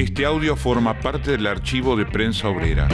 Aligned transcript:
Este 0.00 0.24
audio 0.24 0.56
forma 0.56 0.98
parte 0.98 1.32
del 1.32 1.46
archivo 1.46 1.94
de 1.94 2.06
Prensa 2.06 2.48
Obrera. 2.48 2.88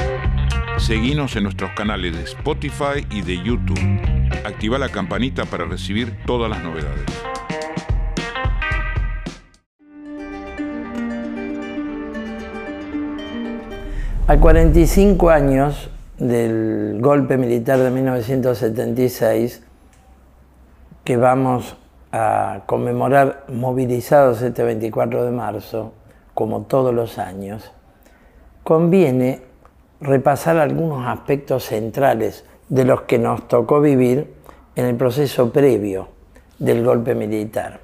Seguimos 0.77 1.36
en 1.36 1.44
nuestros 1.44 1.71
canales 1.71 2.17
de 2.17 2.25
Spotify 2.25 3.06
y 3.13 3.23
de 3.23 3.36
YouTube. 3.36 3.79
Activa 4.44 4.76
la 4.76 4.88
campanita 4.88 5.45
para 5.45 5.66
recibir 5.66 6.16
todas 6.27 6.50
las 6.50 6.64
novedades. 6.64 7.04
A 14.26 14.36
45 14.36 15.30
años 15.30 15.88
del 16.18 16.98
golpe 17.00 17.36
militar 17.36 17.79
de 17.79 17.91
1976, 17.93 19.62
que 21.04 21.16
vamos 21.16 21.77
a 22.11 22.62
conmemorar 22.66 23.45
movilizados 23.46 24.43
este 24.43 24.64
24 24.64 25.25
de 25.25 25.30
marzo, 25.30 25.93
como 26.37 26.62
todos 26.62 26.95
los 26.95 27.18
años, 27.18 27.73
conviene 28.62 29.41
repasar 30.02 30.59
algunos 30.59 31.09
aspectos 31.09 31.65
centrales 31.65 32.45
de 32.69 32.84
los 32.84 33.01
que 33.02 33.19
nos 33.19 33.48
tocó 33.48 33.80
vivir 33.80 34.34
en 34.75 34.84
el 34.84 34.97
proceso 34.97 35.51
previo 35.51 36.09
del 36.59 36.84
golpe 36.84 37.14
militar. 37.14 37.80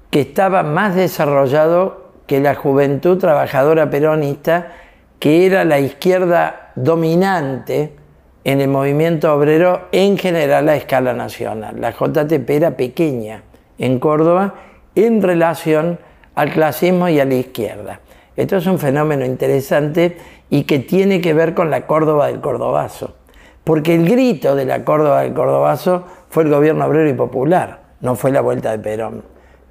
que 0.10 0.22
estaba 0.22 0.64
más 0.64 0.96
desarrollado 0.96 2.12
que 2.28 2.40
la 2.40 2.56
juventud 2.56 3.18
trabajadora 3.18 3.90
peronista, 3.90 4.74
que 5.20 5.46
era 5.46 5.66
la 5.66 5.80
izquierda 5.80 6.72
dominante 6.76 7.96
en 8.44 8.62
el 8.62 8.68
movimiento 8.68 9.34
obrero 9.34 9.88
en 9.92 10.18
general 10.18 10.70
a 10.70 10.76
escala 10.76 11.14
nacional. 11.14 11.80
La 11.80 11.92
JTP 11.92 12.50
era 12.50 12.78
pequeña 12.78 13.44
en 13.78 14.00
Córdoba 14.00 14.56
en 14.94 15.22
relación 15.22 16.00
al 16.36 16.52
clasismo 16.52 17.10
y 17.10 17.20
a 17.20 17.26
la 17.26 17.36
izquierda. 17.36 18.00
Esto 18.36 18.58
es 18.58 18.68
un 18.68 18.80
fenómeno 18.80 19.26
interesante 19.26 20.18
y 20.50 20.64
que 20.64 20.80
tiene 20.80 21.22
que 21.22 21.34
ver 21.34 21.54
con 21.54 21.70
la 21.70 21.88
Córdoba 21.88 22.28
del 22.28 22.42
Cordobazo. 22.42 23.16
Porque 23.64 23.96
el 23.96 24.08
grito 24.08 24.56
de 24.56 24.66
la 24.66 24.84
Córdoba 24.84 25.22
del 25.22 25.34
Cordobazo 25.34 26.06
fue 26.30 26.44
el 26.44 26.50
gobierno 26.50 26.86
obrero 26.86 27.10
y 27.10 27.14
popular, 27.14 27.80
no 28.02 28.16
fue 28.16 28.32
la 28.32 28.42
vuelta 28.42 28.72
de 28.72 28.80
Perón. 28.80 29.24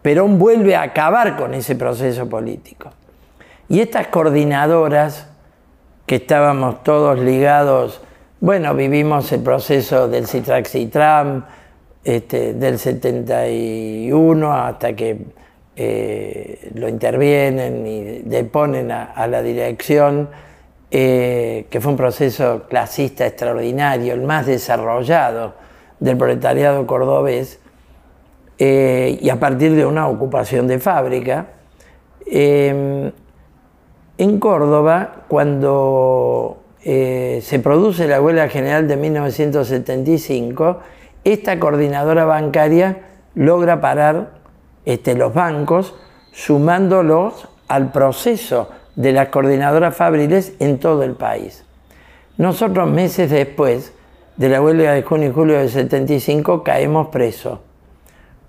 Perón 0.02 0.38
vuelve 0.38 0.76
a 0.76 0.82
acabar 0.82 1.36
con 1.36 1.54
ese 1.54 1.76
proceso 1.76 2.28
político. 2.28 2.90
Y 3.68 3.80
estas 3.80 4.08
coordinadoras, 4.08 5.28
que 6.06 6.16
estábamos 6.16 6.82
todos 6.82 7.18
ligados 7.18 8.02
bueno, 8.44 8.74
vivimos 8.74 9.32
el 9.32 9.40
proceso 9.40 10.06
del 10.06 10.26
Citrax-Citram 10.26 11.46
este, 12.04 12.52
del 12.52 12.78
71 12.78 14.52
hasta 14.52 14.94
que 14.94 15.28
eh, 15.76 16.70
lo 16.74 16.88
intervienen 16.88 17.84
y 17.84 18.18
deponen 18.22 18.92
a, 18.92 19.26
la 19.26 19.42
dirección, 19.42 20.28
eh, 20.90 21.66
que 21.68 21.80
fue 21.80 21.90
un 21.90 21.96
proceso 21.96 22.66
clasista 22.68 23.26
extraordinario, 23.26 24.14
el 24.14 24.22
más 24.22 24.46
desarrollado 24.46 25.54
del 25.98 26.16
proletariado 26.16 26.86
cordobés, 26.86 27.58
eh, 28.58 29.18
y 29.20 29.28
a 29.30 29.40
partir 29.40 29.74
de 29.74 29.84
una 29.84 30.06
ocupación 30.06 30.68
de 30.68 30.78
fábrica. 30.78 31.46
en 32.26 33.12
Córdoba, 34.38 35.24
cuando 35.26 36.62
se 36.80 37.60
produce 37.62 38.06
la 38.06 38.22
huelga 38.22 38.48
general 38.48 38.86
de 38.86 38.96
1975, 38.96 40.78
esta 41.24 41.58
coordinadora 41.58 42.24
bancaria 42.24 42.98
logra 43.34 43.80
parar 43.80 44.43
este, 44.84 45.14
los 45.14 45.32
bancos 45.34 45.94
sumándolos 46.32 47.48
al 47.68 47.92
proceso 47.92 48.68
de 48.96 49.12
las 49.12 49.28
coordinadoras 49.28 49.96
fabriles 49.96 50.54
en 50.60 50.78
todo 50.78 51.02
el 51.02 51.12
país. 51.12 51.64
Nosotros 52.36 52.90
meses 52.90 53.30
después 53.30 53.92
de 54.36 54.48
la 54.48 54.60
huelga 54.60 54.92
de 54.92 55.02
junio 55.02 55.30
y 55.30 55.32
julio 55.32 55.58
del 55.58 55.70
75 55.70 56.62
caemos 56.64 57.08
presos. 57.08 57.60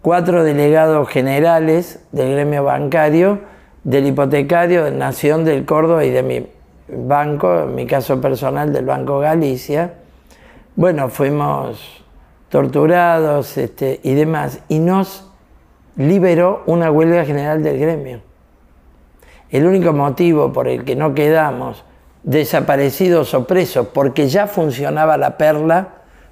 Cuatro 0.01 0.43
delegados 0.43 1.09
generales 1.09 1.99
del 2.11 2.33
gremio 2.33 2.63
bancario, 2.63 3.39
del 3.83 4.07
hipotecario, 4.07 4.83
de 4.83 4.91
Nación, 4.91 5.45
del 5.45 5.65
Córdoba 5.65 6.05
y 6.05 6.09
de 6.09 6.23
mi 6.23 6.47
banco, 6.87 7.63
en 7.63 7.75
mi 7.75 7.85
caso 7.85 8.19
personal 8.21 8.71
del 8.73 8.85
Banco 8.85 9.19
Galicia, 9.19 9.93
bueno, 10.75 11.09
fuimos 11.09 12.03
torturados 12.49 13.57
este, 13.57 13.99
y 14.03 14.13
demás, 14.13 14.59
y 14.67 14.79
nos 14.79 15.31
liberó 15.95 16.63
una 16.65 16.91
huelga 16.91 17.25
general 17.25 17.63
del 17.63 17.79
gremio. 17.79 18.21
El 19.49 19.65
único 19.65 19.93
motivo 19.93 20.51
por 20.51 20.67
el 20.67 20.83
que 20.83 20.95
no 20.95 21.13
quedamos 21.13 21.83
desaparecidos 22.23 23.33
o 23.33 23.45
presos, 23.45 23.87
porque 23.93 24.27
ya 24.27 24.47
funcionaba 24.47 25.17
la 25.17 25.37
perla 25.37 25.89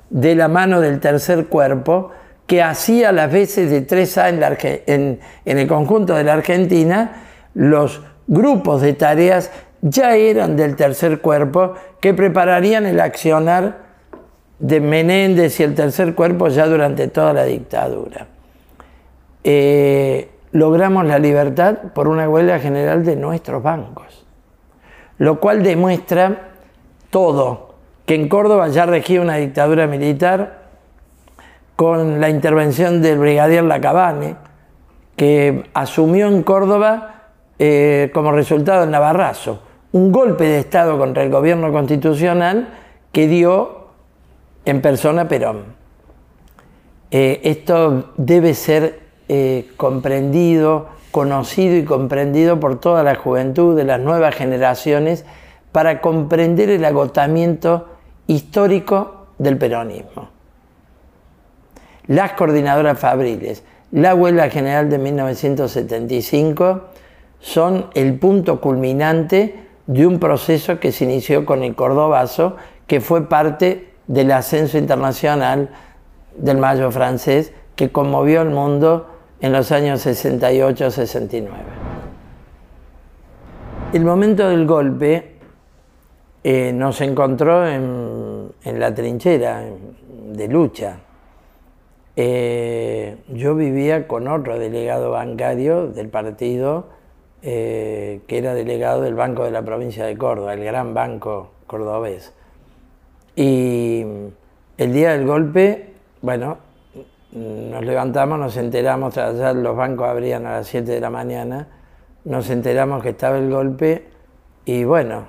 de 0.09 0.35
la 0.35 0.47
mano 0.47 0.81
del 0.81 0.99
tercer 0.99 1.47
cuerpo, 1.47 2.11
que 2.47 2.61
hacía 2.61 3.11
las 3.11 3.31
veces 3.31 3.69
de 3.69 3.87
3A 3.87 4.83
en, 4.87 5.19
en 5.45 5.57
el 5.57 5.67
conjunto 5.67 6.15
de 6.15 6.23
la 6.23 6.33
Argentina 6.33 7.23
los 7.53 8.01
grupos 8.27 8.81
de 8.81 8.93
tareas 8.93 9.51
ya 9.81 10.15
eran 10.15 10.55
del 10.55 10.75
tercer 10.75 11.19
cuerpo 11.19 11.73
que 11.99 12.13
prepararían 12.13 12.85
el 12.85 12.99
accionar 12.99 13.83
de 14.59 14.79
Menéndez 14.79 15.59
y 15.59 15.63
el 15.63 15.75
tercer 15.75 16.15
cuerpo 16.15 16.47
ya 16.47 16.67
durante 16.67 17.07
toda 17.07 17.33
la 17.33 17.43
dictadura. 17.43 18.27
Eh, 19.43 20.29
logramos 20.51 21.05
la 21.05 21.19
libertad 21.19 21.75
por 21.93 22.07
una 22.07 22.29
huelga 22.29 22.59
general 22.59 23.03
de 23.03 23.15
nuestros 23.15 23.61
bancos, 23.61 24.25
lo 25.17 25.39
cual 25.39 25.63
demuestra 25.63 26.51
todo, 27.09 27.75
que 28.05 28.15
en 28.15 28.29
Córdoba 28.29 28.67
ya 28.69 28.85
regía 28.85 29.21
una 29.21 29.35
dictadura 29.35 29.87
militar 29.87 30.63
con 31.75 32.21
la 32.21 32.29
intervención 32.29 33.01
del 33.01 33.17
brigadier 33.17 33.63
Lacabane, 33.63 34.35
que 35.15 35.69
asumió 35.73 36.27
en 36.27 36.43
Córdoba 36.43 37.29
eh, 37.59 38.11
como 38.13 38.31
resultado 38.31 38.81
del 38.81 38.91
Navarrazo 38.91 39.61
un 39.93 40.11
golpe 40.11 40.43
de 40.43 40.59
Estado 40.59 40.97
contra 40.97 41.23
el 41.23 41.29
gobierno 41.29 41.71
constitucional 41.71 42.67
que 43.11 43.27
dio 43.27 43.87
en 44.65 44.81
persona 44.81 45.27
Perón. 45.27 45.63
Eh, 47.11 47.41
esto 47.43 48.11
debe 48.17 48.55
ser 48.55 49.02
eh, 49.29 49.69
comprendido, 49.77 50.87
conocido 51.11 51.77
y 51.77 51.85
comprendido 51.85 52.59
por 52.59 52.79
toda 52.79 53.03
la 53.03 53.15
juventud 53.15 53.75
de 53.75 53.83
las 53.83 53.99
nuevas 53.99 54.35
generaciones 54.35 55.25
para 55.71 56.01
comprender 56.01 56.69
el 56.69 56.83
agotamiento 56.85 57.87
histórico 58.27 59.27
del 59.37 59.57
peronismo. 59.57 60.29
Las 62.07 62.33
coordinadoras 62.33 62.99
fabriles, 62.99 63.63
la 63.91 64.15
huelga 64.15 64.49
general 64.49 64.89
de 64.89 64.97
1975 64.97 66.81
son 67.39 67.87
el 67.93 68.17
punto 68.19 68.59
culminante 68.59 69.55
de 69.87 70.07
un 70.07 70.19
proceso 70.19 70.79
que 70.79 70.91
se 70.91 71.03
inició 71.03 71.45
con 71.45 71.63
el 71.63 71.75
Cordobazo, 71.75 72.55
que 72.87 73.01
fue 73.01 73.29
parte 73.29 73.93
del 74.07 74.31
ascenso 74.31 74.77
internacional 74.77 75.69
del 76.35 76.57
Mayo 76.57 76.91
francés 76.91 77.53
que 77.75 77.91
conmovió 77.91 78.41
al 78.41 78.49
mundo 78.49 79.07
en 79.43 79.51
los 79.51 79.73
años 79.73 80.05
68-69. 80.05 81.49
El 83.91 84.05
momento 84.05 84.47
del 84.47 84.65
golpe 84.65 85.33
eh, 86.45 86.71
nos 86.73 87.01
encontró 87.01 87.67
en, 87.67 88.53
la 88.63 88.95
trinchera 88.95 89.65
de 90.31 90.47
lucha. 90.47 90.99
Eh, 92.15 93.17
yo 93.33 93.53
vivía 93.55 94.07
con 94.07 94.29
otro 94.29 94.57
delegado 94.57 95.11
bancario 95.11 95.87
del 95.87 96.07
partido, 96.07 96.87
que 97.41 98.21
era 98.29 98.53
delegado 98.53 99.01
del 99.01 99.15
Banco 99.15 99.43
de 99.43 99.51
la 99.51 99.61
Provincia 99.63 100.05
de 100.05 100.17
Córdoba, 100.17 100.53
el 100.53 100.63
gran 100.63 100.93
banco 100.93 101.51
cordobés. 101.67 102.31
Y 103.35 104.05
el 104.77 104.93
día 104.93 105.11
del 105.11 105.27
golpe, 105.27 105.89
bueno, 106.21 106.59
nos 107.35 107.83
levantamos, 107.83 108.37
nos 108.37 108.57
enteramos, 108.57 109.15
ya 109.15 109.53
los 109.53 109.75
bancos 109.75 110.07
abrían 110.07 110.45
a 110.45 110.53
las 110.53 110.67
7 110.67 110.91
de 110.91 110.99
la 110.99 111.09
mañana, 111.09 111.67
nos 112.25 112.49
enteramos 112.49 113.01
que 113.01 113.09
estaba 113.09 113.37
el 113.37 113.49
golpe 113.49 114.07
y 114.65 114.83
bueno, 114.83 115.25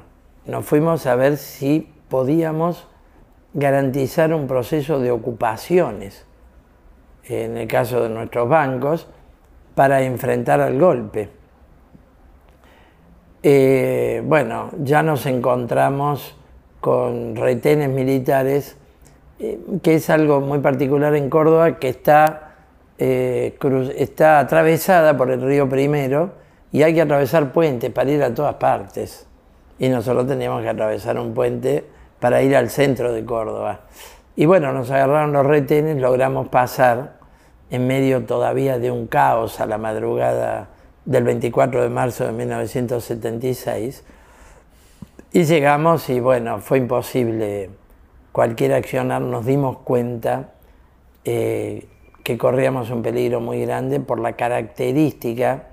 nos 0.46 0.64
fuimos 0.66 1.06
a 1.06 1.16
ver 1.16 1.38
si 1.38 1.90
podíamos 2.08 2.86
garantizar 3.54 4.34
un 4.34 4.46
proceso 4.46 5.00
de 5.00 5.10
ocupaciones, 5.10 6.26
en 7.24 7.56
el 7.56 7.66
caso 7.68 8.02
de 8.02 8.10
nuestros 8.10 8.48
bancos, 8.48 9.08
para 9.74 10.02
enfrentar 10.02 10.60
al 10.60 10.78
golpe. 10.78 11.30
Eh, 13.42 14.22
bueno, 14.24 14.70
ya 14.78 15.02
nos 15.02 15.26
encontramos 15.26 16.36
con 16.80 17.34
retenes 17.36 17.88
militares 17.88 18.76
eh, 19.44 19.60
que 19.82 19.96
es 19.96 20.08
algo 20.08 20.40
muy 20.40 20.60
particular 20.60 21.14
en 21.14 21.28
Córdoba, 21.28 21.78
que 21.78 21.90
está, 21.90 22.54
eh, 22.96 23.58
está 23.98 24.38
atravesada 24.38 25.18
por 25.18 25.30
el 25.30 25.42
río 25.42 25.68
Primero 25.68 26.32
y 26.72 26.82
hay 26.82 26.94
que 26.94 27.02
atravesar 27.02 27.52
puentes 27.52 27.90
para 27.90 28.10
ir 28.10 28.22
a 28.22 28.32
todas 28.32 28.54
partes. 28.54 29.26
Y 29.78 29.90
nosotros 29.90 30.26
teníamos 30.26 30.62
que 30.62 30.70
atravesar 30.70 31.18
un 31.18 31.34
puente 31.34 31.84
para 32.20 32.40
ir 32.42 32.56
al 32.56 32.70
centro 32.70 33.12
de 33.12 33.22
Córdoba. 33.26 33.80
Y 34.34 34.46
bueno, 34.46 34.72
nos 34.72 34.90
agarraron 34.90 35.34
los 35.34 35.44
retenes, 35.44 35.98
logramos 35.98 36.48
pasar 36.48 37.18
en 37.68 37.86
medio 37.86 38.24
todavía 38.24 38.78
de 38.78 38.90
un 38.90 39.08
caos 39.08 39.60
a 39.60 39.66
la 39.66 39.76
madrugada 39.76 40.68
del 41.04 41.24
24 41.24 41.82
de 41.82 41.90
marzo 41.90 42.24
de 42.24 42.32
1976. 42.32 44.04
Y 45.34 45.44
llegamos 45.44 46.08
y 46.08 46.18
bueno, 46.20 46.60
fue 46.60 46.78
imposible 46.78 47.83
cualquier 48.34 48.72
accionar 48.72 49.22
nos 49.22 49.46
dimos 49.46 49.78
cuenta 49.84 50.54
eh, 51.24 51.86
que 52.24 52.36
corríamos 52.36 52.90
un 52.90 53.00
peligro 53.00 53.40
muy 53.40 53.64
grande 53.64 54.00
por 54.00 54.18
la 54.18 54.32
característica 54.32 55.68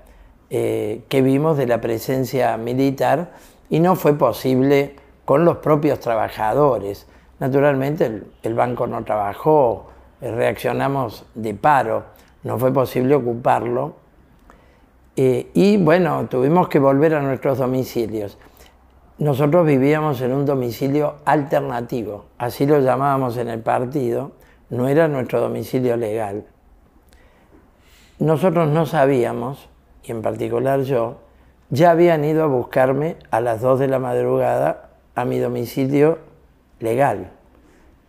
eh, 0.48 1.02
que 1.08 1.22
vimos 1.22 1.56
de 1.56 1.66
la 1.66 1.80
presencia 1.80 2.56
militar 2.58 3.32
y 3.68 3.80
no 3.80 3.96
fue 3.96 4.16
posible 4.16 4.94
con 5.24 5.44
los 5.44 5.56
propios 5.56 5.98
trabajadores. 5.98 7.08
Naturalmente 7.40 8.22
el, 8.44 8.54
banco 8.54 8.86
no 8.86 9.02
trabajó, 9.02 9.88
eh, 10.20 10.30
reaccionamos 10.30 11.26
de 11.34 11.54
paro, 11.54 12.04
no 12.44 12.60
fue 12.60 12.72
posible 12.72 13.16
ocuparlo 13.16 13.96
y 15.16 15.76
bueno, 15.78 16.26
tuvimos 16.30 16.68
que 16.68 16.78
volver 16.78 17.16
a 17.16 17.20
nuestros 17.20 17.58
domicilios. 17.58 18.38
Nosotros 19.18 19.66
vivíamos 19.66 20.20
en 20.22 20.32
un 20.32 20.46
domicilio 20.46 21.16
alternativo, 21.24 22.24
así 22.38 22.66
lo 22.66 22.80
llamábamos 22.80 23.36
en 23.36 23.48
el 23.48 23.60
partido, 23.60 24.32
no 24.70 24.88
era 24.88 25.06
nuestro 25.06 25.40
domicilio 25.40 25.96
legal. 25.96 26.44
Nosotros 28.18 28.68
no 28.68 28.86
sabíamos, 28.86 29.68
y 30.02 30.12
en 30.12 30.22
particular 30.22 30.82
yo, 30.82 31.18
ya 31.70 31.90
habían 31.90 32.24
ido 32.24 32.42
a 32.42 32.46
buscarme 32.46 33.16
a 33.30 33.40
las 33.40 33.60
2 33.60 33.80
de 33.80 33.88
la 33.88 33.98
madrugada 33.98 34.90
a 35.14 35.24
mi 35.24 35.38
domicilio 35.38 36.18
legal, 36.80 37.30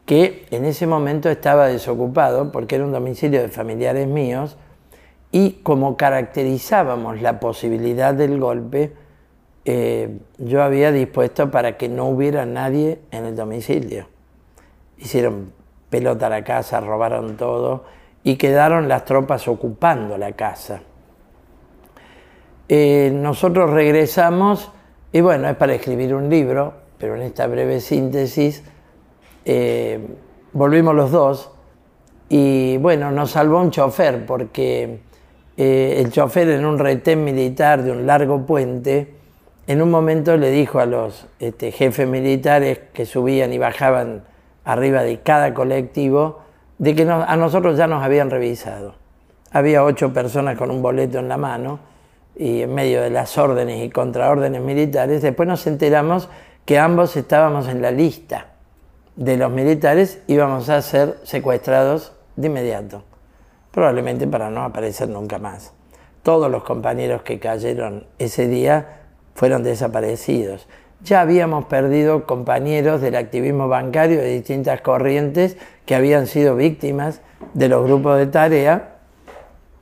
que 0.06 0.46
en 0.52 0.66
ese 0.66 0.88
momento 0.88 1.30
estaba 1.30 1.68
desocupado 1.68 2.52
porque 2.52 2.76
era 2.76 2.86
un 2.86 2.92
domicilio 2.92 3.42
de 3.42 3.50
familiares 3.50 4.08
míos 4.08 4.58
y 5.32 5.62
como 5.64 5.98
caracterizábamos 5.98 7.22
la 7.22 7.40
posibilidad 7.40 8.14
del 8.14 8.40
golpe, 8.40 8.94
eh, 9.66 10.20
yo 10.40 10.62
había 10.62 10.92
dispuesto 10.92 11.50
para 11.50 11.78
que 11.78 11.88
no 11.88 12.06
hubiera 12.06 12.46
nadie 12.46 13.00
en 13.12 13.26
el 13.26 13.36
domicilio. 13.36 14.08
Hicieron 14.98 15.54
pelota 15.90 16.28
a 16.28 16.30
la 16.30 16.44
casa, 16.44 16.82
robaron 16.82 17.38
todo 17.38 17.86
y 18.24 18.36
quedaron 18.36 18.88
las 18.90 19.06
tropas 19.06 19.48
ocupando 19.48 20.18
la 20.18 20.34
casa. 20.34 20.82
Eh, 22.68 23.12
nosotros 23.14 23.70
regresamos 23.70 24.72
y 25.12 25.22
bueno, 25.22 25.48
es 25.48 25.56
para 25.56 25.76
escribir 25.76 26.14
un 26.14 26.30
libro, 26.30 26.74
pero 26.98 27.16
en 27.16 27.22
esta 27.22 27.48
breve 27.48 27.80
síntesis 27.80 28.64
eh, 29.46 30.00
volvimos 30.52 30.96
los 30.96 31.12
dos 31.12 31.52
y 32.28 32.78
bueno, 32.78 33.12
nos 33.12 33.32
salvó 33.32 33.62
un 33.62 33.72
chofer 33.72 34.26
porque 34.26 35.00
el 35.56 36.12
chofer 36.12 36.50
en 36.50 36.66
un 36.66 36.80
retén 36.80 37.24
militar 37.24 37.84
de 37.84 37.92
un 37.92 38.08
largo 38.08 38.44
puente, 38.46 39.23
en 39.68 39.82
un 39.82 39.90
momento 39.90 40.36
le 40.38 40.52
dijo 40.52 40.80
a 40.80 40.86
los 40.86 41.28
este, 41.40 41.72
jefes 41.72 42.08
militares 42.08 42.80
que 42.94 43.06
subían 43.06 43.54
y 43.54 43.58
bajaban 43.58 44.24
arriba 44.66 45.04
de 45.04 45.22
cada 45.22 45.54
colectivo 45.54 46.42
de 46.78 46.96
que 46.96 47.04
a 47.04 47.36
nosotros 47.38 47.78
ya 47.78 47.88
nos 47.88 48.04
habían 48.04 48.30
revisado. 48.30 48.96
Había 49.52 49.84
ocho 49.84 50.12
personas 50.12 50.58
con 50.58 50.70
un 50.72 50.82
boleto 50.82 51.20
en 51.20 51.30
la 51.30 51.38
mano 51.38 51.80
y 52.36 52.64
en 52.64 52.74
medio 52.74 53.02
de 53.02 53.10
las 53.10 53.38
órdenes 53.38 53.84
y 53.84 53.90
contraórdenes 53.90 54.62
militares, 54.62 55.22
después 55.22 55.48
nos 55.48 55.66
enteramos 55.68 56.28
que 56.66 56.80
ambos 56.80 57.16
estábamos 57.16 57.68
en 57.68 57.82
la 57.82 57.92
lista 57.92 58.48
de 59.16 59.38
los 59.38 59.52
militares, 59.52 60.22
íbamos 60.28 60.70
a 60.70 60.82
ser 60.82 61.20
secuestrados 61.24 62.14
de 62.36 62.48
inmediato, 62.48 63.04
probablemente 63.72 64.26
para 64.28 64.50
no 64.50 64.64
aparecer 64.64 65.10
nunca 65.10 65.38
más. 65.38 65.74
Todos 66.24 66.50
los 66.50 66.64
compañeros 66.64 67.22
que 67.22 67.40
cayeron 67.40 68.08
ese 68.18 68.48
día 68.48 69.03
fueron 69.34 69.64
desaparecidos. 69.64 70.68
Ya 71.04 71.22
habíamos 71.22 71.66
perdido 71.66 72.26
compañeros 72.26 73.02
del 73.02 73.16
activismo 73.16 73.68
bancario 73.68 74.20
de 74.20 74.30
distintas 74.30 74.82
corrientes 74.82 75.58
que 75.86 75.96
habían 75.96 76.28
sido 76.28 76.56
víctimas 76.56 77.22
de 77.54 77.68
los 77.68 77.86
grupos 77.86 78.18
de 78.18 78.28
tarea. 78.28 78.96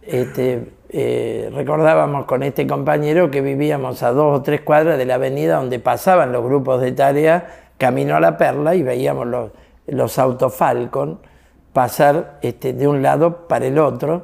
Este, 0.01 0.71
eh, 0.89 1.51
recordábamos 1.53 2.25
con 2.25 2.42
este 2.44 2.65
compañero 2.65 3.30
que 3.30 3.42
vivíamos 3.42 4.01
a 4.03 4.12
dos 4.12 4.39
o 4.39 4.42
tres 4.42 4.62
cuadras 4.62 4.98
de 4.98 5.06
la 5.06 5.15
avenida 5.15 5.57
donde 5.57 5.80
pasaban 5.80 6.31
los 6.31 6.44
grupos 6.44 6.81
de 6.81 6.92
tarea 6.92 7.69
camino 7.77 8.15
a 8.15 8.19
la 8.19 8.38
perla 8.38 8.75
y 8.75 8.83
veíamos 8.83 9.27
los, 9.27 9.51
los 9.88 10.19
autos 10.19 10.53
Falcon 10.56 11.20
pasar 11.74 12.39
este, 12.41 12.74
de 12.74 12.88
un 12.88 13.01
lado 13.01 13.48
para 13.48 13.65
el 13.65 13.79
otro 13.79 14.24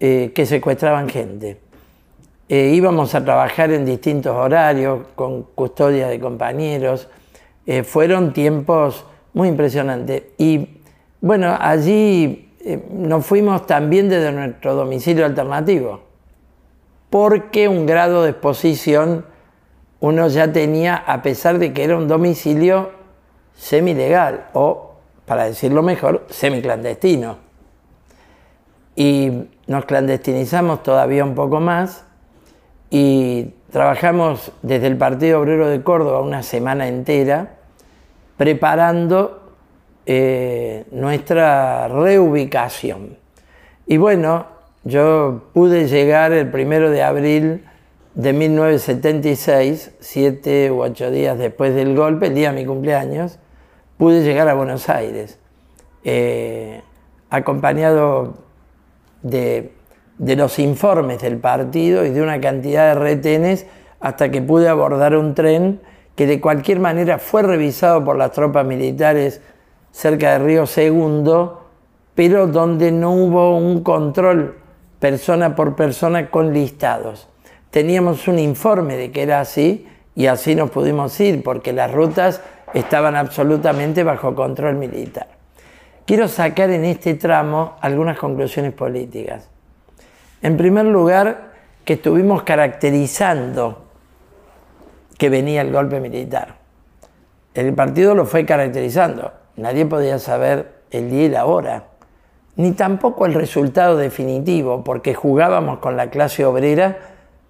eh, 0.00 0.32
que 0.34 0.46
secuestraban 0.46 1.08
gente. 1.08 1.60
Eh, 2.48 2.72
íbamos 2.74 3.14
a 3.14 3.24
trabajar 3.24 3.70
en 3.70 3.84
distintos 3.84 4.36
horarios, 4.36 5.00
con 5.14 5.42
custodia 5.42 6.08
de 6.08 6.20
compañeros. 6.20 7.08
Eh, 7.66 7.82
fueron 7.82 8.32
tiempos 8.32 9.04
muy 9.32 9.48
impresionantes. 9.48 10.24
Y 10.38 10.80
bueno, 11.20 11.56
allí 11.58 12.52
eh, 12.60 12.84
nos 12.90 13.24
fuimos 13.24 13.66
también 13.66 14.08
desde 14.08 14.32
nuestro 14.32 14.74
domicilio 14.74 15.24
alternativo, 15.24 16.00
porque 17.10 17.68
un 17.68 17.86
grado 17.86 18.24
de 18.24 18.30
exposición 18.30 19.24
uno 20.00 20.26
ya 20.26 20.52
tenía, 20.52 20.96
a 20.96 21.22
pesar 21.22 21.60
de 21.60 21.72
que 21.72 21.84
era 21.84 21.96
un 21.96 22.08
domicilio 22.08 22.90
semilegal, 23.54 24.48
o, 24.52 24.94
para 25.26 25.44
decirlo 25.44 25.82
mejor, 25.82 26.26
semiclandestino. 26.28 27.36
Y 28.96 29.48
nos 29.68 29.84
clandestinizamos 29.84 30.82
todavía 30.82 31.24
un 31.24 31.36
poco 31.36 31.60
más 31.60 32.04
y 32.94 33.54
trabajamos 33.70 34.52
desde 34.60 34.86
el 34.86 34.98
Partido 34.98 35.40
Obrero 35.40 35.66
de 35.66 35.82
Córdoba 35.82 36.20
una 36.20 36.42
semana 36.42 36.88
entera 36.88 37.54
preparando 38.36 39.54
eh, 40.04 40.84
nuestra 40.90 41.88
reubicación. 41.88 43.16
Y 43.86 43.96
bueno, 43.96 44.44
yo 44.84 45.44
pude 45.54 45.88
llegar 45.88 46.32
el 46.32 46.50
primero 46.50 46.90
de 46.90 47.02
abril 47.02 47.64
de 48.14 48.34
1976, 48.34 49.92
siete 49.98 50.70
u 50.70 50.82
ocho 50.82 51.10
días 51.10 51.38
después 51.38 51.74
del 51.74 51.96
golpe, 51.96 52.26
el 52.26 52.34
día 52.34 52.52
de 52.52 52.60
mi 52.60 52.66
cumpleaños, 52.66 53.38
pude 53.96 54.22
llegar 54.22 54.48
a 54.48 54.54
Buenos 54.54 54.90
Aires, 54.90 55.38
eh, 56.04 56.82
acompañado 57.30 58.34
de 59.22 59.72
de 60.22 60.36
los 60.36 60.60
informes 60.60 61.20
del 61.20 61.38
partido 61.38 62.06
y 62.06 62.10
de 62.10 62.22
una 62.22 62.40
cantidad 62.40 62.94
de 62.94 62.94
retenes 62.94 63.66
hasta 63.98 64.30
que 64.30 64.40
pude 64.40 64.68
abordar 64.68 65.16
un 65.16 65.34
tren 65.34 65.80
que 66.14 66.28
de 66.28 66.40
cualquier 66.40 66.78
manera 66.78 67.18
fue 67.18 67.42
revisado 67.42 68.04
por 68.04 68.16
las 68.16 68.30
tropas 68.30 68.64
militares 68.64 69.40
cerca 69.90 70.32
de 70.32 70.38
Río 70.38 70.66
Segundo, 70.66 71.66
pero 72.14 72.46
donde 72.46 72.92
no 72.92 73.10
hubo 73.10 73.56
un 73.56 73.82
control 73.82 74.58
persona 75.00 75.56
por 75.56 75.74
persona 75.74 76.30
con 76.30 76.54
listados. 76.54 77.28
Teníamos 77.72 78.28
un 78.28 78.38
informe 78.38 78.96
de 78.96 79.10
que 79.10 79.22
era 79.22 79.40
así 79.40 79.88
y 80.14 80.26
así 80.26 80.54
nos 80.54 80.70
pudimos 80.70 81.18
ir 81.18 81.42
porque 81.42 81.72
las 81.72 81.90
rutas 81.90 82.42
estaban 82.74 83.16
absolutamente 83.16 84.04
bajo 84.04 84.36
control 84.36 84.76
militar. 84.76 85.26
Quiero 86.06 86.28
sacar 86.28 86.70
en 86.70 86.84
este 86.84 87.14
tramo 87.14 87.74
algunas 87.80 88.16
conclusiones 88.18 88.72
políticas. 88.72 89.51
En 90.42 90.56
primer 90.56 90.86
lugar, 90.86 91.52
que 91.84 91.94
estuvimos 91.94 92.42
caracterizando 92.42 93.84
que 95.18 95.28
venía 95.28 95.60
el 95.60 95.72
golpe 95.72 96.00
militar. 96.00 96.56
El 97.54 97.74
partido 97.74 98.14
lo 98.14 98.24
fue 98.24 98.44
caracterizando. 98.44 99.32
Nadie 99.56 99.86
podía 99.86 100.18
saber 100.18 100.72
el 100.90 101.10
día 101.10 101.24
y 101.24 101.28
la 101.28 101.46
hora, 101.46 101.84
ni 102.56 102.72
tampoco 102.72 103.26
el 103.26 103.34
resultado 103.34 103.96
definitivo, 103.96 104.82
porque 104.84 105.14
jugábamos 105.14 105.78
con 105.78 105.96
la 105.96 106.10
clase 106.10 106.44
obrera 106.44 106.98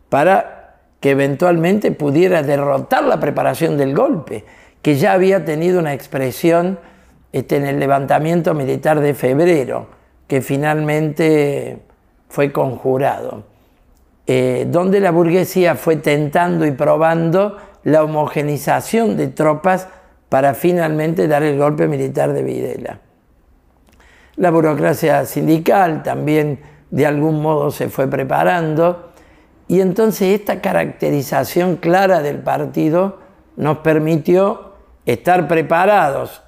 para 0.08 0.76
que 1.00 1.10
eventualmente 1.10 1.92
pudiera 1.92 2.42
derrotar 2.42 3.04
la 3.04 3.18
preparación 3.18 3.76
del 3.76 3.94
golpe, 3.94 4.44
que 4.82 4.96
ya 4.96 5.12
había 5.12 5.44
tenido 5.44 5.80
una 5.80 5.94
expresión 5.94 6.78
este, 7.32 7.56
en 7.56 7.66
el 7.66 7.80
levantamiento 7.80 8.54
militar 8.54 9.00
de 9.00 9.14
febrero, 9.14 9.86
que 10.28 10.42
finalmente 10.42 11.80
fue 12.32 12.50
conjurado, 12.50 13.44
eh, 14.26 14.66
donde 14.66 15.00
la 15.00 15.10
burguesía 15.10 15.74
fue 15.74 15.96
tentando 15.96 16.64
y 16.64 16.70
probando 16.70 17.58
la 17.84 18.02
homogenización 18.02 19.18
de 19.18 19.28
tropas 19.28 19.88
para 20.30 20.54
finalmente 20.54 21.28
dar 21.28 21.42
el 21.42 21.58
golpe 21.58 21.86
militar 21.88 22.32
de 22.32 22.42
Videla. 22.42 23.00
La 24.36 24.50
burocracia 24.50 25.26
sindical 25.26 26.02
también 26.02 26.60
de 26.90 27.04
algún 27.04 27.42
modo 27.42 27.70
se 27.70 27.90
fue 27.90 28.08
preparando. 28.08 29.10
Y 29.68 29.82
entonces 29.82 30.40
esta 30.40 30.62
caracterización 30.62 31.76
clara 31.76 32.22
del 32.22 32.38
partido 32.38 33.18
nos 33.56 33.78
permitió 33.78 34.72
estar 35.04 35.48
preparados 35.48 36.42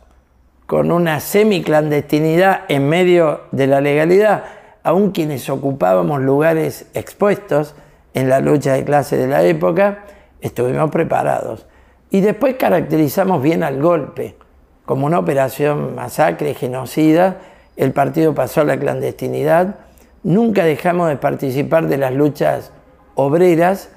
con 0.65 0.91
una 0.91 1.21
semiclandestinidad 1.21 2.63
en 2.69 2.89
medio 2.89 3.43
de 3.53 3.67
la 3.67 3.83
legalidad, 3.83 4.45
aun 4.85 5.11
quienes 5.11 5.49
ocupábamos 5.51 6.21
lugares 6.21 6.87
expuestos 6.95 7.75
en 8.13 8.29
la 8.29 8.39
lucha 8.39 8.75
de 8.75 8.85
clase 8.85 9.17
de 9.17 9.27
la 9.27 9.43
época, 9.43 10.05
estuvimos 10.41 10.91
preparados. 10.91 11.67
Y 12.11 12.21
después 12.21 12.55
caracterizamos 12.57 13.43
bien 13.43 13.65
al 13.65 13.83
golpe, 13.83 14.37
como 14.85 15.07
una 15.07 15.19
operación 15.19 15.95
masacre, 15.97 16.55
genocida, 16.55 17.39
el 17.77 17.93
partido 17.93 18.35
pasó 18.35 18.61
a 18.61 18.65
la 18.65 18.79
clandestinidad, 18.79 19.77
nunca 20.23 20.65
dejamos 20.65 21.09
de 21.09 21.17
participar 21.17 21.89
de 21.89 21.97
las 21.97 22.13
luchas 22.13 22.71
obreras, 23.15 23.91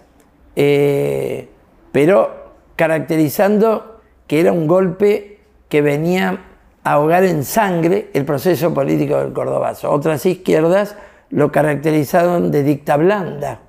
eh, 0.56 1.50
pero 1.92 2.54
caracterizando 2.76 4.00
que 4.26 4.40
era 4.40 4.54
un 4.54 4.68
golpe 4.68 5.42
que 5.70 5.82
venía 5.82 6.47
ahogar 6.92 7.24
en 7.26 7.44
sangre 7.44 8.10
el 8.14 8.24
proceso 8.24 8.74
político 8.74 9.18
del 9.18 9.34
Cordobazo. 9.34 9.92
Otras 9.92 10.26
izquierdas 10.26 10.96
lo 11.30 11.52
caracterizaron 11.52 12.50
de 12.50 12.64
dicta 12.64 12.96
blanda. 12.96 13.60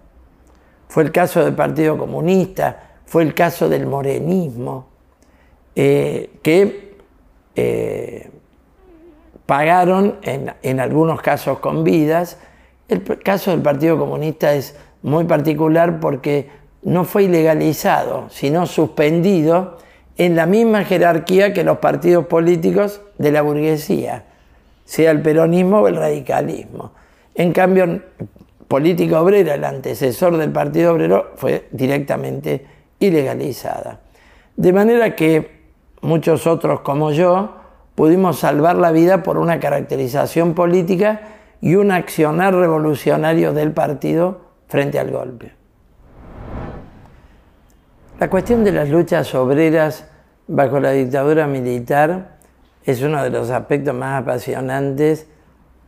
Fue 0.89 1.03
el 1.03 1.13
caso 1.13 1.45
del 1.45 1.55
Partido 1.55 1.99
Comunista, 1.99 2.95
fue 3.05 3.25
el 3.25 3.35
caso 3.35 3.69
del 3.69 3.87
morenismo, 3.87 4.89
eh, 5.75 6.39
que 6.43 6.97
eh, 7.57 8.31
pagaron 9.47 10.19
en, 10.23 10.81
algunos 10.81 11.21
casos 11.21 11.59
con 11.59 11.83
vidas. 11.83 12.39
El 12.89 13.03
caso 13.19 13.51
del 13.51 13.63
Partido 13.63 13.99
Comunista 13.99 14.55
es 14.55 14.77
muy 15.03 15.25
particular 15.25 15.99
porque 15.99 16.51
no 16.83 17.05
fue 17.05 17.25
ilegalizado, 17.25 18.29
sino 18.31 18.67
suspendido 18.67 19.79
en 20.19 20.35
la 20.35 20.47
misma 20.47 20.85
jerarquía 20.85 21.53
que 21.53 21.65
los 21.65 21.79
partidos 21.79 22.27
políticos 22.27 23.01
de 23.19 23.33
la 23.33 23.41
burguesía, 23.43 24.25
sea 24.85 25.13
el 25.13 25.23
peronismo 25.23 25.81
o 25.81 25.89
el 25.89 25.97
radicalismo. 25.97 26.93
En 27.35 27.53
cambio, 27.53 28.03
Política 28.67 29.23
Obrera, 29.23 29.55
el 29.55 29.65
antecesor 29.65 30.37
del 30.37 30.51
Partido 30.51 30.93
Obrero, 30.93 31.33
fue 31.37 31.69
directamente 31.71 32.67
ilegalizada. 32.99 34.01
De 34.57 34.73
manera 34.73 35.15
que 35.15 35.63
muchos 36.01 36.47
otros 36.47 36.81
como 36.81 37.13
yo 37.13 37.55
pudimos 37.95 38.41
salvar 38.41 38.77
la 38.77 38.91
vida 38.91 39.23
por 39.23 39.39
una 39.39 39.61
caracterización 39.61 40.55
política 40.55 41.21
y 41.61 41.77
un 41.77 41.93
accionar 41.93 42.55
revolucionario 42.55 43.53
del 43.53 43.73
partido 43.73 44.41
frente 44.67 44.99
al 44.99 45.11
golpe. 45.13 45.53
La 48.19 48.29
cuestión 48.29 48.65
de 48.65 48.73
las 48.73 48.89
luchas 48.89 49.33
obreras 49.37 50.08
bajo 50.49 50.81
la 50.81 50.93
dictadura 50.93 51.47
militar 51.47 52.38
es 52.85 53.02
uno 53.02 53.23
de 53.23 53.31
los 53.31 53.50
aspectos 53.50 53.95
más 53.95 54.23
apasionantes 54.23 55.26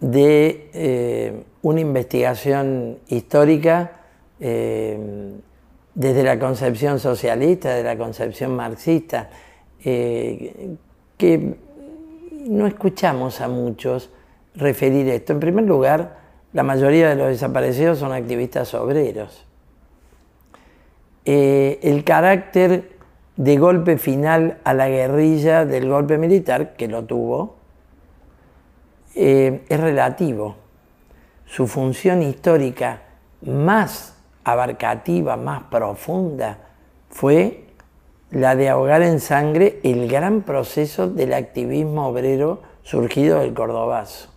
de 0.00 0.70
eh, 0.74 1.44
una 1.62 1.80
investigación 1.80 2.98
histórica 3.08 3.92
eh, 4.38 5.32
desde 5.94 6.22
la 6.22 6.38
concepción 6.38 6.98
socialista, 6.98 7.74
de 7.74 7.82
la 7.82 7.96
concepción 7.96 8.54
marxista, 8.54 9.30
eh, 9.82 10.76
que 11.16 11.56
no 12.46 12.66
escuchamos 12.66 13.40
a 13.40 13.48
muchos 13.48 14.10
referir 14.54 15.08
esto. 15.08 15.32
En 15.32 15.40
primer 15.40 15.64
lugar, 15.64 16.18
la 16.52 16.62
mayoría 16.62 17.08
de 17.10 17.16
los 17.16 17.28
desaparecidos 17.28 17.98
son 17.98 18.12
activistas 18.12 18.72
obreros. 18.74 19.46
El 21.24 22.02
carácter 22.02 22.99
de 23.40 23.56
golpe 23.56 23.96
final 23.96 24.58
a 24.64 24.74
la 24.74 24.90
guerrilla 24.90 25.64
del 25.64 25.88
golpe 25.88 26.18
militar, 26.18 26.74
que 26.76 26.88
lo 26.88 27.04
tuvo, 27.04 27.56
eh, 29.14 29.64
es 29.66 29.80
relativo. 29.80 30.56
Su 31.46 31.66
función 31.66 32.20
histórica 32.20 33.00
más 33.40 34.14
abarcativa, 34.44 35.38
más 35.38 35.62
profunda, 35.70 36.58
fue 37.08 37.64
la 38.30 38.56
de 38.56 38.68
ahogar 38.68 39.00
en 39.00 39.20
sangre 39.20 39.80
el 39.84 40.06
gran 40.06 40.42
proceso 40.42 41.08
del 41.08 41.32
activismo 41.32 42.08
obrero 42.08 42.60
surgido 42.82 43.40
del 43.40 43.54
Cordobazo. 43.54 44.28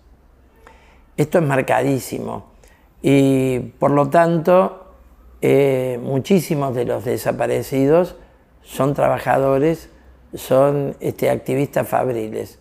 Esto 1.17 1.39
es 1.39 1.43
marcadísimo 1.43 2.45
y 3.01 3.59
por 3.59 3.91
lo 3.91 4.09
tanto 4.09 4.93
eh, 5.41 5.99
muchísimos 6.01 6.73
de 6.73 6.85
los 6.85 7.03
desaparecidos 7.03 8.15
son 8.63 8.93
trabajadores, 8.93 9.89
son 10.33 10.95
este, 10.99 11.29
activistas 11.29 11.87
fabriles. 11.87 12.59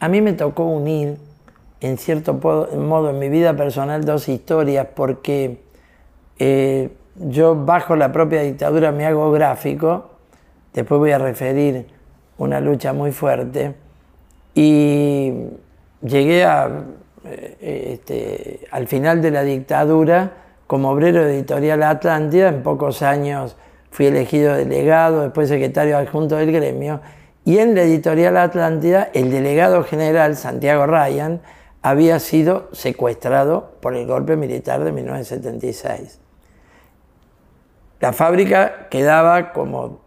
A 0.00 0.08
mí 0.08 0.20
me 0.20 0.32
tocó 0.32 0.64
unir 0.64 1.16
en 1.80 1.96
cierto 1.96 2.34
modo 2.34 3.10
en 3.10 3.18
mi 3.18 3.28
vida 3.28 3.56
personal 3.56 4.04
dos 4.04 4.28
historias 4.28 4.88
porque 4.94 5.60
eh, 6.38 6.90
yo 7.16 7.54
bajo 7.54 7.96
la 7.96 8.12
propia 8.12 8.42
dictadura 8.42 8.92
me 8.92 9.06
hago 9.06 9.30
gráfico 9.32 10.18
Después 10.78 10.98
voy 10.98 11.10
a 11.10 11.18
referir 11.18 11.86
una 12.36 12.60
lucha 12.60 12.92
muy 12.92 13.10
fuerte. 13.10 13.74
Y 14.54 15.32
llegué 16.02 16.44
eh, 16.44 17.94
este, 17.94 18.60
al 18.70 18.86
final 18.86 19.20
de 19.20 19.30
la 19.30 19.42
dictadura 19.42 20.32
como 20.66 20.90
obrero 20.90 21.26
editorial 21.26 21.82
Atlántida. 21.82 22.48
En 22.48 22.62
pocos 22.62 23.02
años 23.02 23.56
fui 23.98 24.06
elegido 24.06 24.54
delegado, 24.54 25.22
después 25.22 25.48
secretario 25.48 25.98
adjunto 25.98 26.36
del 26.36 26.52
gremio. 26.52 27.00
Y 27.44 27.58
en 27.58 27.74
la 27.74 27.82
editorial 27.82 28.36
Atlántida, 28.36 29.10
el 29.12 29.32
delegado 29.32 29.82
general 29.82 30.36
Santiago 30.36 30.86
Ryan 30.86 31.40
había 31.82 32.20
sido 32.20 32.68
secuestrado 32.70 33.72
por 33.80 33.96
el 33.96 34.06
golpe 34.06 34.36
militar 34.36 34.84
de 34.84 34.92
1976. 34.92 36.20
La 37.98 38.12
fábrica 38.12 38.88
quedaba 38.88 39.52
como 39.52 39.98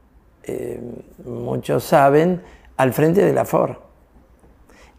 eh, 0.44 0.80
muchos 1.26 1.84
saben, 1.84 2.42
al 2.78 2.94
frente 2.94 3.26
de 3.26 3.34
la 3.34 3.44
FOR. 3.44 3.82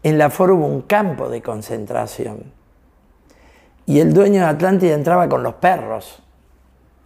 En 0.03 0.19
la 0.19 0.29
FOR 0.29 0.51
hubo 0.51 0.67
un 0.67 0.83
campo 0.83 1.29
de 1.29 1.41
concentración. 1.41 2.53
Y 3.87 4.01
el 4.01 4.13
dueño 4.13 4.41
de 4.41 4.49
Atlántida 4.49 4.93
entraba 4.93 5.27
con 5.29 5.41
los 5.41 5.55
perros 5.55 6.21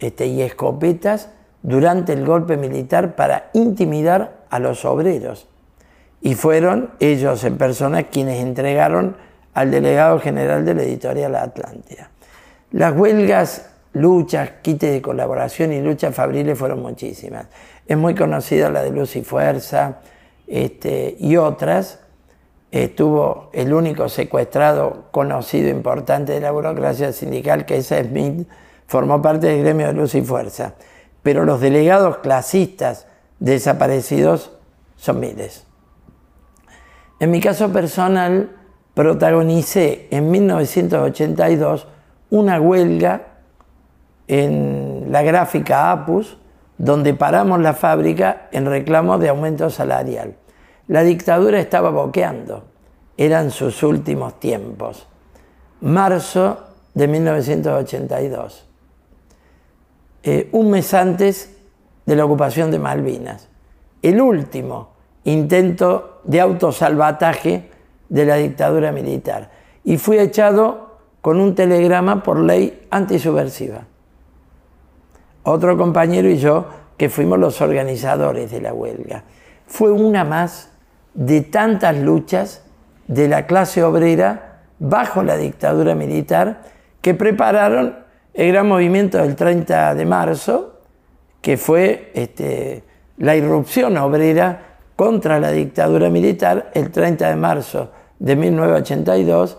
este, 0.00 0.26
y 0.26 0.42
escopetas 0.42 1.30
durante 1.62 2.12
el 2.12 2.24
golpe 2.24 2.56
militar 2.56 3.14
para 3.16 3.50
intimidar 3.52 4.38
a 4.50 4.58
los 4.58 4.84
obreros. 4.84 5.48
Y 6.20 6.34
fueron 6.34 6.90
ellos 7.00 7.44
en 7.44 7.58
persona 7.58 8.04
quienes 8.04 8.42
entregaron 8.42 9.16
al 9.54 9.70
delegado 9.70 10.18
general 10.20 10.64
de 10.64 10.74
la 10.74 10.82
editorial 10.82 11.34
Atlántida. 11.34 12.10
Las 12.70 12.94
huelgas, 12.96 13.70
luchas, 13.92 14.50
quites 14.62 14.92
de 14.92 15.02
colaboración 15.02 15.72
y 15.72 15.80
luchas 15.80 16.14
fabriles 16.14 16.58
fueron 16.58 16.82
muchísimas 16.82 17.46
es 17.88 17.96
muy 17.96 18.14
conocida 18.14 18.70
la 18.70 18.82
de 18.82 18.90
Luz 18.90 19.16
y 19.16 19.22
Fuerza 19.22 20.00
este, 20.46 21.16
y 21.18 21.36
otras. 21.36 22.00
Estuvo 22.70 23.48
el 23.54 23.72
único 23.72 24.10
secuestrado 24.10 25.06
conocido 25.10 25.70
importante 25.70 26.32
de 26.32 26.40
la 26.40 26.50
burocracia 26.50 27.12
sindical, 27.12 27.64
que 27.64 27.78
es 27.78 27.86
Smith, 27.86 28.46
formó 28.86 29.22
parte 29.22 29.46
del 29.46 29.60
gremio 29.60 29.86
de 29.86 29.94
Luz 29.94 30.14
y 30.14 30.20
Fuerza. 30.20 30.74
Pero 31.22 31.44
los 31.44 31.60
delegados 31.60 32.18
clasistas 32.18 33.06
desaparecidos 33.38 34.52
son 34.96 35.20
miles. 35.20 35.66
En 37.20 37.30
mi 37.30 37.40
caso 37.40 37.72
personal, 37.72 38.50
protagonicé 38.94 40.08
en 40.10 40.30
1982 40.30 41.86
una 42.30 42.60
huelga 42.60 43.22
en 44.26 45.06
la 45.10 45.22
gráfica 45.22 45.90
APUS, 45.90 46.38
donde 46.76 47.14
paramos 47.14 47.60
la 47.60 47.74
fábrica 47.74 48.48
en 48.52 48.66
reclamo 48.66 49.18
de 49.18 49.30
aumento 49.30 49.70
salarial. 49.70 50.36
La 50.86 51.02
dictadura 51.02 51.58
estaba 51.58 51.90
boqueando, 51.90 52.64
eran 53.16 53.50
sus 53.50 53.82
últimos 53.82 54.38
tiempos. 54.38 55.06
Marzo 55.80 56.58
de 56.94 57.08
1982, 57.08 58.67
eh, 60.22 60.48
un 60.52 60.70
mes 60.70 60.92
antes 60.94 61.56
de 62.06 62.16
la 62.16 62.24
ocupación 62.24 62.70
de 62.70 62.78
Malvinas, 62.78 63.48
el 64.02 64.20
último 64.20 64.90
intento 65.24 66.20
de 66.24 66.40
autosalvataje 66.40 67.70
de 68.08 68.24
la 68.24 68.36
dictadura 68.36 68.92
militar. 68.92 69.50
Y 69.84 69.98
fui 69.98 70.18
echado 70.18 70.98
con 71.20 71.40
un 71.40 71.54
telegrama 71.54 72.22
por 72.22 72.40
ley 72.40 72.86
antisubversiva. 72.90 73.82
Otro 75.42 75.76
compañero 75.76 76.28
y 76.28 76.38
yo, 76.38 76.66
que 76.96 77.08
fuimos 77.08 77.38
los 77.38 77.60
organizadores 77.60 78.50
de 78.50 78.60
la 78.60 78.72
huelga. 78.72 79.24
Fue 79.66 79.90
una 79.92 80.24
más 80.24 80.72
de 81.14 81.42
tantas 81.42 81.96
luchas 81.96 82.64
de 83.06 83.28
la 83.28 83.46
clase 83.46 83.82
obrera 83.82 84.62
bajo 84.78 85.22
la 85.22 85.36
dictadura 85.36 85.94
militar 85.94 86.62
que 87.00 87.14
prepararon 87.14 88.07
el 88.38 88.52
gran 88.52 88.68
movimiento 88.68 89.18
del 89.18 89.34
30 89.34 89.96
de 89.96 90.06
marzo, 90.06 90.78
que 91.40 91.56
fue 91.56 92.12
este, 92.14 92.84
la 93.16 93.34
irrupción 93.34 93.96
obrera 93.96 94.76
contra 94.94 95.40
la 95.40 95.50
dictadura 95.50 96.08
militar 96.08 96.70
el 96.72 96.92
30 96.92 97.30
de 97.30 97.34
marzo 97.34 97.90
de 98.20 98.36
1982, 98.36 99.58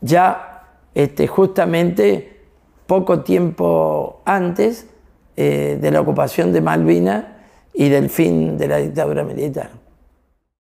ya 0.00 0.62
este, 0.94 1.26
justamente 1.26 2.42
poco 2.86 3.24
tiempo 3.24 4.22
antes 4.24 4.86
eh, 5.36 5.78
de 5.80 5.90
la 5.90 6.00
ocupación 6.00 6.52
de 6.52 6.60
Malvinas 6.60 7.24
y 7.74 7.88
del 7.88 8.08
fin 8.10 8.56
de 8.56 8.68
la 8.68 8.76
dictadura 8.76 9.24
militar. 9.24 9.70